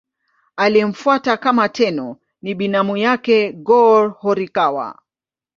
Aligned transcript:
Aliyemfuata 0.55 1.37
kama 1.37 1.69
Tenno 1.69 2.17
ni 2.41 2.55
binamu 2.55 2.97
yake 2.97 3.51
Go-Horikawa. 3.51 4.99